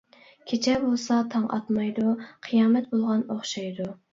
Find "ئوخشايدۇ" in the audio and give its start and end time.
3.37-3.91